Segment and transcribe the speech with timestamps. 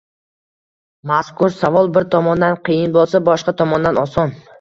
[1.11, 4.35] Mazkur savol bir tomondan qiyin bo‘lsa, boshqa tomondan oson.